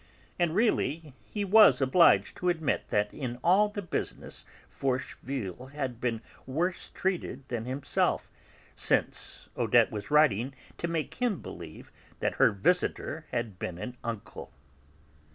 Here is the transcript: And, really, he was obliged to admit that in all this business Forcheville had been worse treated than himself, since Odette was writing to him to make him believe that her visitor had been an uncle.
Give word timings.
And, 0.39 0.55
really, 0.55 1.13
he 1.29 1.45
was 1.45 1.79
obliged 1.79 2.35
to 2.37 2.49
admit 2.49 2.89
that 2.89 3.13
in 3.13 3.37
all 3.43 3.69
this 3.69 3.85
business 3.85 4.45
Forcheville 4.67 5.67
had 5.73 6.01
been 6.01 6.23
worse 6.47 6.89
treated 6.89 7.47
than 7.49 7.65
himself, 7.65 8.27
since 8.75 9.47
Odette 9.55 9.91
was 9.91 10.09
writing 10.09 10.53
to 10.55 10.55
him 10.55 10.75
to 10.79 10.87
make 10.87 11.13
him 11.13 11.39
believe 11.39 11.91
that 12.19 12.37
her 12.37 12.51
visitor 12.51 13.27
had 13.29 13.59
been 13.59 13.77
an 13.77 13.95
uncle. 14.03 14.51